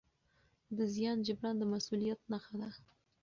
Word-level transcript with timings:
د 0.77 0.79
زیان 0.93 1.17
جبران 1.25 1.55
د 1.59 1.63
مسؤلیت 1.73 2.19
نښه 2.31 2.55
ده. 2.61 2.69